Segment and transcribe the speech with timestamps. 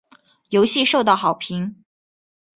[0.49, 1.83] 游戏收到好评。